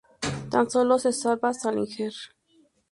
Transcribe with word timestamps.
Tan 0.49 0.67
solo 0.71 0.97
se 0.97 1.13
salva 1.13 1.53
Salinger. 1.53 2.11